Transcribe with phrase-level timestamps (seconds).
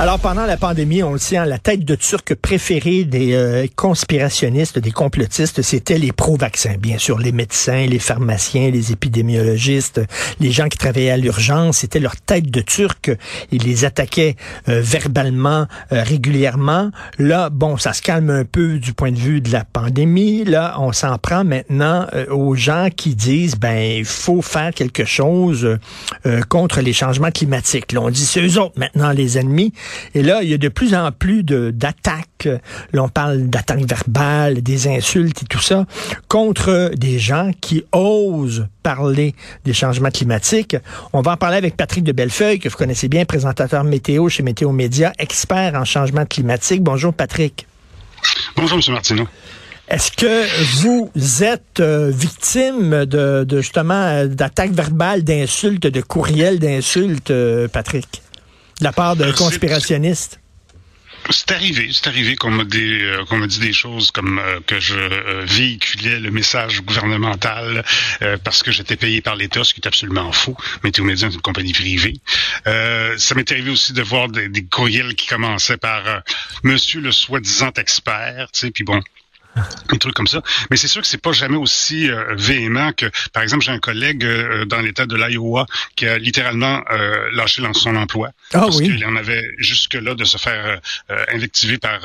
[0.00, 3.66] Alors, pendant la pandémie, on le sait, hein, la tête de turc préférée des euh,
[3.74, 6.76] conspirationnistes, des complotistes, c'était les pro-vaccins.
[6.78, 10.00] Bien sûr, les médecins, les pharmaciens, les épidémiologistes,
[10.38, 13.10] les gens qui travaillaient à l'urgence, c'était leur tête de turc.
[13.50, 14.36] Ils les attaquaient
[14.68, 16.92] euh, verbalement, euh, régulièrement.
[17.18, 20.44] Là, bon, ça se calme un peu du point de vue de la pandémie.
[20.44, 25.76] Là, on s'en prend maintenant aux gens qui disent, ben, il faut faire quelque chose
[26.48, 27.90] contre les changements climatiques.
[27.90, 29.72] Là, on dit, c'est eux autres maintenant les ennemis.
[30.14, 32.48] Et là, il y a de plus en plus d'attaques.
[32.92, 35.86] Là, on parle d'attaques verbales, des insultes et tout ça
[36.28, 40.76] contre des gens qui osent parler des changements climatiques.
[41.12, 44.42] On va en parler avec Patrick de Bellefeuille, que vous connaissez bien, présentateur météo chez
[44.42, 46.82] Météo Média, expert en changement climatique.
[46.82, 47.66] Bonjour, Patrick.
[48.56, 48.92] Bonjour, M.
[48.92, 49.28] Martineau.
[49.88, 51.10] Est-ce que vous
[51.42, 58.22] êtes euh, victime de, justement euh, d'attaques verbales, d'insultes, de courriels d'insultes, euh, Patrick?
[58.80, 60.40] De la part de euh, conspirationnistes?
[61.30, 64.60] C'est arrivé, c'est arrivé qu'on me dit, euh, qu'on me dit des choses comme euh,
[64.66, 64.96] que je
[65.44, 67.84] véhiculais le message gouvernemental
[68.44, 70.56] parce que j'étais payé par l'État, ce qui est absolument faux.
[70.84, 72.20] Météo Média est une compagnie privée.
[72.64, 76.22] ça m'est arrivé aussi de voir des, des courriels qui commençaient par
[76.62, 79.02] Monsieur le soi-disant expert, tu sais, puis bon,
[79.92, 80.42] des trucs comme ça.
[80.70, 83.78] Mais c'est sûr que c'est pas jamais aussi euh, véhément que, par exemple, j'ai un
[83.78, 88.76] collègue euh, dans l'État de l'Iowa qui a littéralement euh, lâché son emploi ah, parce
[88.78, 88.86] oui.
[88.86, 90.80] qu'il en avait jusque-là de se faire
[91.32, 92.00] invectiver par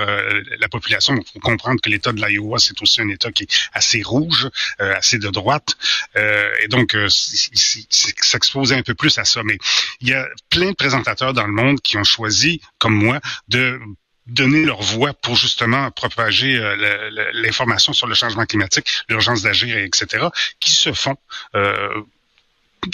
[0.60, 1.16] la population.
[1.16, 4.50] Il faut comprendre que l'État de l'Iowa, c'est aussi un État qui est assez rouge,
[4.80, 5.76] assez de droite,
[6.16, 9.42] et donc s'exposer un peu plus à ça.
[9.44, 9.58] Mais
[10.02, 13.80] il y a plein de présentateurs dans le monde qui ont choisi, comme moi, de
[14.28, 20.28] donner leur voix pour justement propager euh, l'information sur le changement climatique, l'urgence d'agir, etc.,
[20.60, 21.16] qui se font
[21.56, 21.90] euh,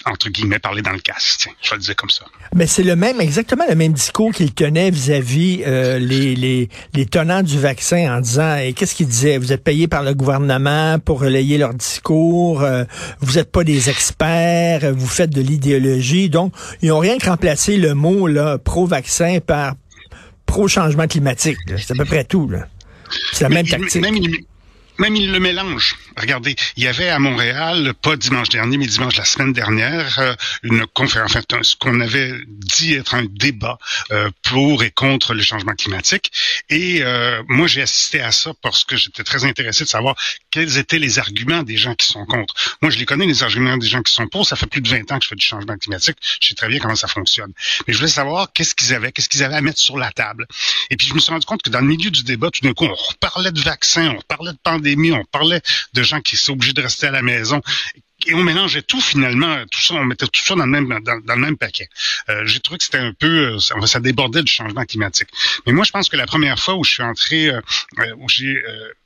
[0.06, 1.50] entre guillemets, parler dans le casque.
[1.64, 2.24] Je vais le dire comme ça.
[2.54, 7.06] Mais c'est le même, exactement le même discours qu'il tenait vis-à-vis euh, les, les, les,
[7.08, 9.40] tenants du vaccin en disant, et qu'est-ce qu'il disait?
[9.40, 12.64] Vous êtes payés par le gouvernement pour relayer leur discours,
[13.20, 16.30] vous n'êtes pas des experts, vous faites de l'idéologie.
[16.30, 16.54] Donc,
[16.84, 18.30] ils n'ont rien que remplacé le mot
[18.64, 19.74] pro-vaccin par
[20.50, 21.58] pro-changement climatique.
[21.78, 22.52] C'est à peu près tout.
[23.34, 24.02] C'est la même tactique.
[24.02, 24.18] Même
[25.08, 25.96] il le mélange.
[26.18, 30.36] Regardez, il y avait à Montréal, pas dimanche dernier, mais dimanche la semaine dernière, euh,
[30.64, 33.78] une conférence, enfin, ce qu'on avait dit être un débat
[34.12, 36.32] euh, pour et contre le changement climatique.
[36.70, 40.16] Et euh, moi, j'ai assisté à ça parce que j'étais très intéressé de savoir
[40.52, 42.54] quels étaient les arguments des gens qui sont contre.
[42.82, 44.46] Moi, je les connais, les arguments des gens qui sont pour.
[44.46, 46.18] Ça fait plus de 20 ans que je fais du changement climatique.
[46.42, 47.52] Je sais très bien comment ça fonctionne.
[47.88, 50.48] Mais je voulais savoir qu'est-ce qu'ils avaient, qu'est-ce qu'ils avaient à mettre sur la table.
[50.90, 52.74] Et puis, je me suis rendu compte que dans le milieu du débat, tout d'un
[52.74, 55.62] coup, on reparlait de vaccins, on reparlait de pandémie, on parlait
[55.94, 57.62] de gens qui sont obligés de rester à la maison
[58.28, 61.88] et on mélangeait tout finalement, tout ça, on mettait tout ça dans le même paquet.
[62.30, 65.30] Euh, j'ai trouvé que c'était un peu, euh, ça, débordait du changement climatique.
[65.66, 67.62] Mais moi, je pense que la première fois où je suis entré, euh,
[68.18, 68.62] où j'ai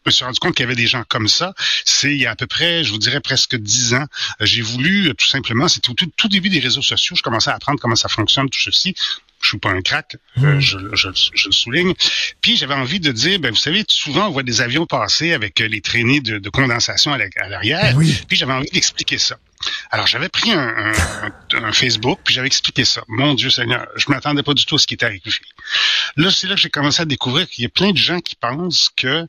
[0.06, 1.54] me suis rendu compte qu'il y avait des gens comme ça,
[1.86, 4.06] c'est il y a à peu près, je vous dirais presque dix ans.
[4.42, 7.56] j'ai voulu tout simplement, c'était au tout, tout, début des réseaux sociaux, je commençais à
[7.56, 8.96] apprendre comment ça fonctionne tout ceci
[9.44, 10.60] je suis pas un crack, euh, hmm.
[10.60, 11.94] je, je, je, le souligne.
[12.42, 15.60] Puis j'avais envie de dire, ben vous savez, souvent on voit des avions passer avec
[15.60, 17.96] euh, les traînées de, de condensation à l'arrière.
[17.98, 19.38] Puis j'avais envie d'expliquer ça.
[19.92, 20.94] Alors j'avais pris un,
[21.54, 23.04] un, Facebook, puis j'avais expliqué ça.
[23.10, 25.30] Mon Dieu Seigneur, je m'attendais pas du tout à ce qui était arrivé.
[26.16, 28.36] Là, c'est là que j'ai commencé à découvrir qu'il y a plein de gens qui
[28.36, 29.28] pensent que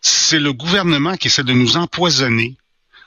[0.00, 2.56] c'est le gouvernement qui essaie de nous empoisonner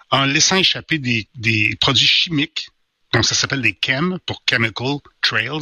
[0.10, 2.68] en laissant échapper des, des produits chimiques
[3.14, 5.60] donc, ça s'appelle des CHEM pour Chemical Trails, euh,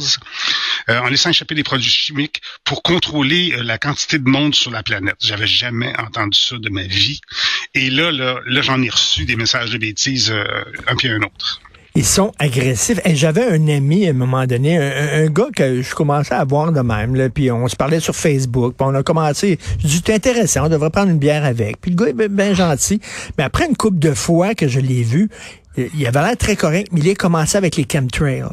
[0.88, 4.82] en laissant échapper des produits chimiques pour contrôler euh, la quantité de monde sur la
[4.82, 5.16] planète.
[5.20, 7.20] J'avais jamais entendu ça de ma vie.
[7.74, 10.44] Et là, là, là j'en ai reçu des messages de bêtises euh,
[10.86, 11.60] un puis un autre.
[11.96, 13.00] Ils sont agressifs.
[13.04, 16.70] Et j'avais un ami à un moment donné, un, gars que je commençais à voir
[16.70, 20.02] de même, là, puis on se parlait sur Facebook, puis on a commencé, je dis,
[20.06, 21.80] c'est intéressant, on devrait prendre une bière avec.
[21.80, 23.00] Puis le gars est bien gentil.
[23.36, 25.30] Mais après une couple de fois que je l'ai vu,
[25.76, 28.44] il avait l'air très correct, mais il a commencé avec les chemtrails.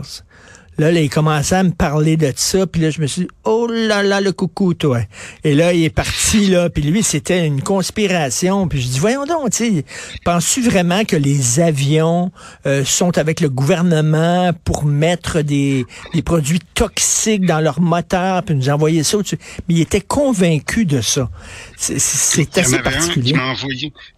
[0.77, 3.27] Là, là, il commençait à me parler de ça, puis là, je me suis dit,
[3.45, 4.99] oh là là, le coucou, toi.
[5.43, 8.67] Et là, il est parti, là, puis lui, c'était une conspiration.
[8.67, 9.83] Puis je dis, voyons donc, tu
[10.23, 12.31] penses-tu vraiment que les avions
[12.65, 18.55] euh, sont avec le gouvernement pour mettre des, des produits toxiques dans leur moteur, puis
[18.55, 19.39] nous envoyer ça au-dessus?
[19.67, 21.29] Mais il était convaincu de ça.
[21.75, 23.31] C'est assez particulier.
[23.31, 23.35] il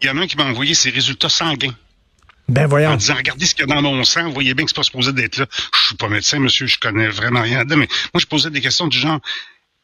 [0.08, 1.74] y en a un qui m'a envoyé ses résultats sanguins.
[2.50, 2.92] Ben voyons.
[2.92, 4.76] En disant, regardez ce qu'il y a dans mon sang, vous voyez bien que c'est
[4.76, 5.46] pas supposé d'être là.
[5.74, 8.62] Je suis pas médecin, monsieur, je connais vraiment rien de mais moi, je posais des
[8.62, 9.20] questions du genre,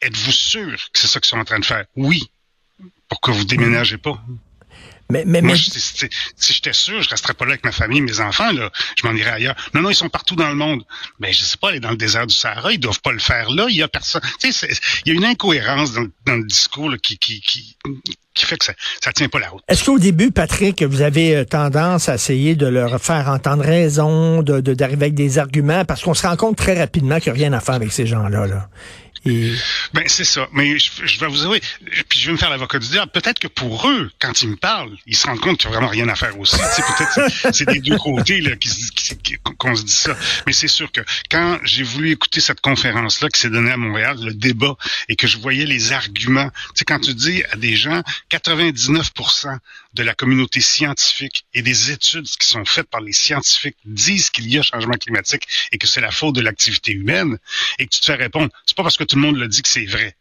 [0.00, 1.84] êtes-vous sûr que c'est ça qu'ils sont en train de faire?
[1.94, 2.30] Oui.
[3.08, 4.20] Pour que vous déménagez pas.
[5.08, 6.08] Mais, mais, Moi, si,
[6.52, 9.30] j'étais sûr, je resterais pas là avec ma famille, mes enfants, là, je m'en irais
[9.30, 9.54] ailleurs.
[9.72, 10.82] Non, non, ils sont partout dans le monde.
[11.20, 13.48] Mais je sais pas, aller dans le désert du Sahara, ils doivent pas le faire
[13.50, 13.66] là.
[13.68, 14.22] Il y a personne.
[14.40, 14.68] Tu sais,
[15.04, 17.76] il y a une incohérence dans, dans le discours là, qui, qui, qui,
[19.68, 24.42] Est-ce qu'au début, Patrick, vous avez euh, tendance à essayer de leur faire entendre raison,
[24.42, 27.42] de d'arriver avec des arguments, parce qu'on se rend compte très rapidement qu'il n'y a
[27.42, 28.46] rien à faire avec ces gens-là.
[28.46, 28.68] Là.
[29.92, 30.48] Ben c'est ça.
[30.52, 31.60] Mais je, vais vous avouer,
[32.08, 33.10] puis je vais me faire l'avocat du diable.
[33.12, 35.78] Peut-être que pour eux, quand ils me parlent, ils se rendent compte qu'il n'y a
[35.78, 36.56] vraiment rien à faire aussi.
[36.56, 38.52] peut-être c'est des deux côtés là
[39.58, 40.16] qu'on se dit ça.
[40.46, 41.00] Mais c'est sûr que
[41.30, 44.76] quand j'ai voulu écouter cette conférence-là qui s'est donnée à Montréal, le débat,
[45.08, 49.58] et que je voyais les arguments, tu sais, quand tu dis à des gens, 99%
[49.94, 54.48] de la communauté scientifique et des études qui sont faites par les scientifiques disent qu'il
[54.48, 57.38] y a changement climatique et que c'est la faute de l'activité humaine,
[57.78, 59.62] et que tu te fais répondre, c'est pas parce que tout le monde le dit
[59.62, 60.14] que c'est vrai.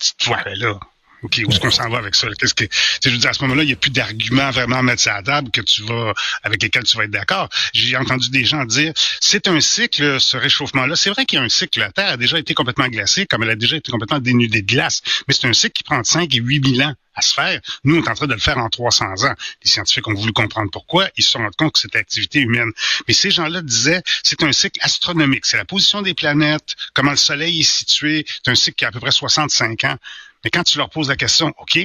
[0.00, 0.80] Tu te vois là.
[1.22, 2.28] OK, où est-ce qu'on s'en va avec ça?
[2.38, 2.64] Qu'est-ce que,
[3.04, 5.12] je veux dire, à ce moment-là, il n'y a plus d'arguments vraiment à mettre sur
[5.12, 7.48] la table que tu vas, avec lesquels tu vas être d'accord.
[7.72, 10.96] J'ai entendu des gens dire, c'est un cycle, ce réchauffement-là.
[10.96, 11.80] C'est vrai qu'il y a un cycle.
[11.80, 14.66] La Terre a déjà été complètement glacée, comme elle a déjà été complètement dénudée de
[14.66, 15.02] glace.
[15.28, 17.60] Mais c'est un cycle qui prend 5 et 8 000 ans à se faire.
[17.84, 19.34] Nous, on est en train de le faire en 300 ans.
[19.64, 21.08] Les scientifiques ont voulu comprendre pourquoi.
[21.16, 22.70] Ils se sont rendus compte que c'était activité humaine.
[23.08, 25.44] Mais ces gens-là disaient, c'est un cycle astronomique.
[25.44, 28.24] C'est la position des planètes, comment le Soleil est situé.
[28.44, 29.96] C'est un cycle qui a à peu près 65 ans.
[30.44, 31.78] Mais quand tu leur poses la question, OK,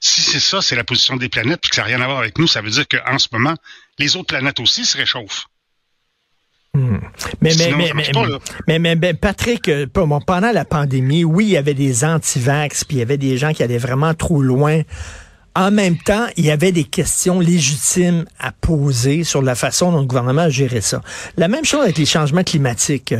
[0.00, 2.18] si c'est ça, c'est la position des planètes, puis que ça n'a rien à voir
[2.18, 3.54] avec nous, ça veut dire qu'en ce moment,
[3.98, 5.46] les autres planètes aussi se réchauffent.
[6.74, 6.98] Hmm.
[7.40, 12.04] Mais, mais, mais, mais, mais, Patrick, euh, pendant la pandémie, oui, il y avait des
[12.04, 14.82] anti-vax, puis il y avait des gens qui allaient vraiment trop loin
[15.56, 20.00] en même temps, il y avait des questions légitimes à poser sur la façon dont
[20.00, 21.00] le gouvernement a géré ça.
[21.36, 23.14] La même chose avec les changements climatiques.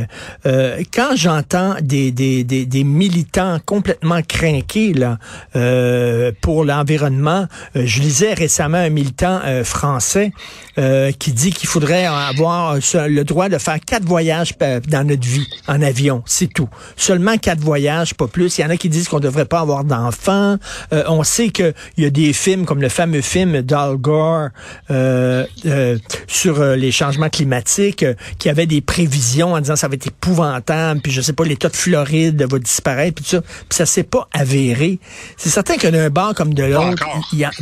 [0.45, 5.17] Euh, quand j'entends des, des, des, des, militants complètement craqués là,
[5.55, 7.47] euh, pour l'environnement,
[7.77, 10.33] euh, je lisais récemment un militant euh, français
[10.77, 15.47] euh, qui dit qu'il faudrait avoir le droit de faire quatre voyages dans notre vie
[15.67, 16.69] en avion, c'est tout.
[16.97, 18.57] Seulement quatre voyages, pas plus.
[18.57, 20.57] Il y en a qui disent qu'on devrait pas avoir d'enfants.
[20.91, 24.49] on sait qu'il y a des films comme le fameux film d'Al Gore
[24.91, 28.05] euh, euh, sur euh, les changements climatiques,
[28.39, 31.69] qui avait des prévisions en disant ça va être épouvantable, puis je sais pas, l'État
[31.69, 34.99] de Floride va disparaître, puis ça, puis ça s'est pas avéré.
[35.37, 37.03] C'est certain qu'il y a un bar comme de l'autre.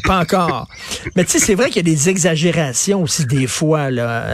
[0.05, 0.67] Pas encore.
[1.15, 4.25] Mais tu sais, c'est vrai qu'il y a des exagérations aussi des fois là,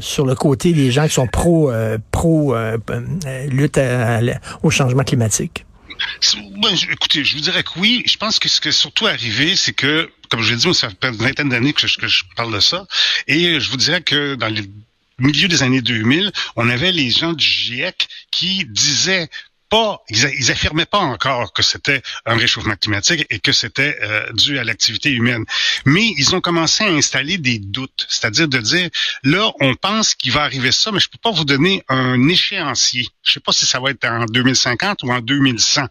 [0.00, 1.70] sur le côté des gens qui sont pro,
[2.10, 2.54] pro
[3.48, 3.80] lutte
[4.62, 5.65] au changement climatique.
[6.90, 8.02] Écoutez, je vous dirais que oui.
[8.06, 10.88] Je pense que ce qui est surtout arrivé, c'est que, comme je l'ai dit, ça
[10.88, 12.86] fait une vingtaine d'années que je, que je parle de ça.
[13.26, 14.62] Et je vous dirais que dans le
[15.18, 19.28] milieu des années 2000, on avait les gens du GIEC qui disaient
[19.76, 24.58] pas, ils, affirmaient pas encore que c'était un réchauffement climatique et que c'était euh, dû
[24.58, 25.44] à l'activité humaine.
[25.84, 28.88] Mais ils ont commencé à installer des doutes, c'est-à-dire de dire
[29.22, 33.06] là, on pense qu'il va arriver ça, mais je peux pas vous donner un échéancier.
[33.22, 35.86] Je sais pas si ça va être en 2050 ou en 2100,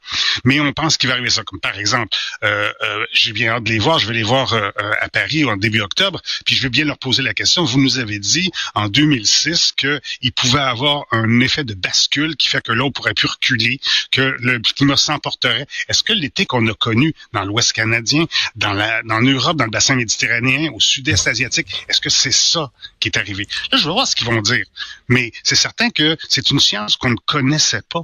[0.45, 1.43] mais on pense qu'il va arriver ça.
[1.43, 3.99] Comme par exemple, euh, euh, j'ai bien hâte de les voir.
[3.99, 6.97] Je vais les voir euh, à Paris en début octobre, puis je vais bien leur
[6.97, 7.65] poser la question.
[7.65, 12.61] Vous nous avez dit en 2006 qu'il pouvait avoir un effet de bascule qui fait
[12.61, 13.74] que on pourrait plus reculer
[14.11, 15.67] que le climat s'emporterait.
[15.87, 18.25] Est-ce que l'été qu'on a connu dans l'Ouest canadien,
[18.55, 22.71] dans la, dans l'Europe, dans le bassin méditerranéen, au sud-est asiatique, est-ce que c'est ça
[22.99, 23.47] qui est arrivé?
[23.71, 24.65] Là, je vais voir ce qu'ils vont dire.
[25.07, 28.01] Mais c'est certain que c'est une science qu'on ne connaissait pas.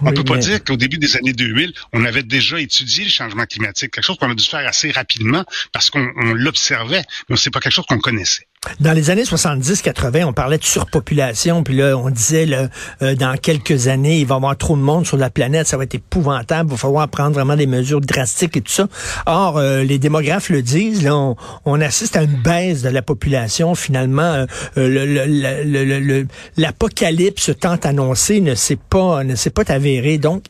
[0.00, 3.10] On ne peut pas dire qu'au début des années 2000, on avait déjà étudié le
[3.10, 7.50] changement climatique, quelque chose qu'on a dû faire assez rapidement parce qu'on l'observait, mais c'est
[7.50, 8.46] pas quelque chose qu'on connaissait.
[8.78, 12.68] Dans les années 70-80, on parlait de surpopulation, puis là, on disait, là,
[13.02, 15.76] euh, dans quelques années, il va y avoir trop de monde sur la planète, ça
[15.76, 18.86] va être épouvantable, il va falloir prendre vraiment des mesures drastiques et tout ça.
[19.26, 23.74] Or, euh, les démographes le disent, là, on, assiste à une baisse de la population.
[23.74, 26.24] Finalement, euh,
[26.56, 30.18] l'apocalypse tant annoncé ne s'est pas, ne s'est pas avéré.
[30.18, 30.44] Donc,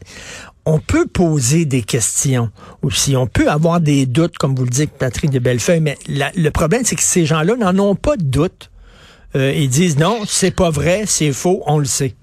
[0.64, 2.50] on peut poser des questions
[2.82, 3.16] aussi.
[3.16, 6.84] On peut avoir des doutes, comme vous le dites, Patrick de Bellefeuille, mais le problème,
[6.84, 8.70] c'est que ces gens-là n'en ont pas de doute.
[9.34, 12.14] Euh, ils disent non, c'est pas vrai, c'est faux, on le sait.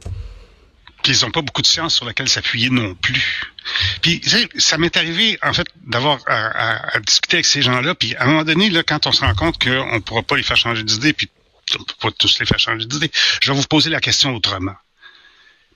[1.01, 3.53] Qu'ils n'ont pas beaucoup de science sur laquelle s'appuyer non plus.
[4.01, 4.21] Puis
[4.57, 7.95] ça m'est arrivé en fait d'avoir à, discuter avec ces gens-là.
[7.95, 10.35] Puis à un moment donné, là, quand on se rend compte qu'on ne pourra pas
[10.35, 11.29] les faire changer d'idée, puis
[11.75, 14.35] on ne peut pas tous les faire changer d'idée, je vais vous poser la question
[14.35, 14.75] autrement.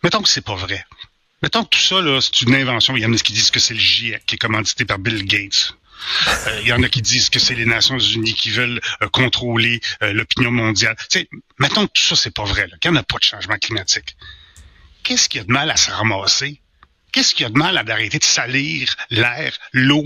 [0.04, 0.86] Mettons que c'est pas vrai.
[1.44, 2.96] Mettons que tout ça, là, c'est une invention.
[2.96, 5.26] Il y en a qui disent que c'est le GIEC qui est commandité par Bill
[5.26, 5.76] Gates.
[6.28, 9.10] Euh, il y en a qui disent que c'est les Nations Unies qui veulent euh,
[9.10, 10.96] contrôler euh, l'opinion mondiale.
[11.10, 11.28] sais,
[11.60, 14.16] mettons que tout ça, c'est pas vrai, qu'il n'y en a pas de changement climatique.
[15.04, 16.62] Qu'est-ce qu'il y a de mal à se ramasser?
[17.12, 20.04] Qu'est-ce qu'il y a de mal à d'arrêter de salir l'air, l'eau,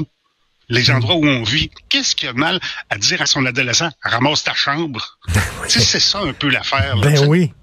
[0.69, 1.69] les endroits où on vit?
[1.89, 5.19] Qu'est-ce qu'il y a de mal à dire à son adolescent, ramasse ta chambre?
[5.27, 6.97] tu sais, c'est ça un peu l'affaire.
[6.97, 7.53] Ben oui.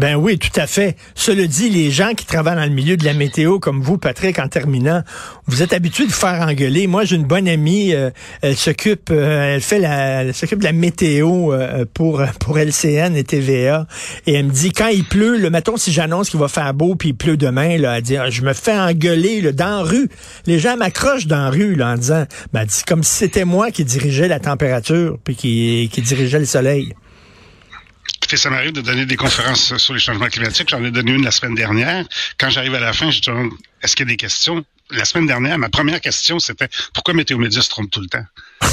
[0.00, 0.96] Ben oui, tout à fait.
[1.14, 4.38] Cela dit, les gens qui travaillent dans le milieu de la météo, comme vous, Patrick,
[4.38, 5.02] en terminant,
[5.46, 6.86] vous êtes habitués de faire engueuler.
[6.86, 8.08] Moi, j'ai une bonne amie, euh,
[8.40, 13.14] elle s'occupe, euh, elle fait la, elle s'occupe de la météo euh, pour pour LCN
[13.14, 13.86] et TVA,
[14.26, 16.94] et elle me dit quand il pleut, le mettons si j'annonce qu'il va faire beau
[16.94, 20.08] puis il pleut demain, là, elle dit, ah, je me fais engueuler là, dans rue.
[20.46, 23.84] Les gens m'accrochent dans rue là, en disant, ben, dit comme si c'était moi qui
[23.84, 26.94] dirigeais la température puis qui qui dirigeait le soleil
[28.36, 30.68] ça m'arrive de donner des conférences sur les changements climatiques.
[30.68, 32.04] J'en ai donné une la semaine dernière.
[32.38, 33.50] Quand j'arrive à la fin, je demande
[33.82, 34.64] est-ce qu'il y a des questions?
[34.90, 38.24] La semaine dernière, ma première question, c'était pourquoi Météo Média se trompe tout le temps?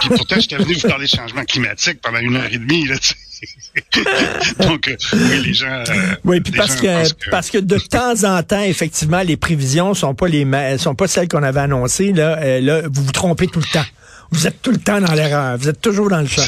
[0.00, 2.86] Puis pourtant, j'étais venu vous parler de changement climatique pendant une heure et demie.
[2.86, 2.96] Là,
[4.60, 5.84] Donc, euh, oui, les gens.
[5.88, 10.14] Euh, oui, puis parce que, parce que de temps en temps, effectivement, les prévisions sont
[10.14, 10.46] pas les
[10.78, 12.12] sont pas celles qu'on avait annoncées.
[12.12, 13.84] Là, euh, là, vous vous trompez tout le temps.
[14.30, 15.56] Vous êtes tout le temps dans l'erreur.
[15.58, 16.42] Vous êtes toujours dans le champ.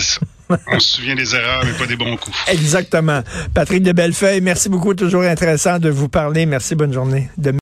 [0.73, 2.37] On se souvient des erreurs, mais pas des bons coups.
[2.49, 3.23] Exactement.
[3.55, 4.95] Patrick de Bellefeuille, merci beaucoup.
[4.95, 6.47] Toujours intéressant de vous parler.
[6.47, 6.75] Merci.
[6.75, 7.28] Bonne journée.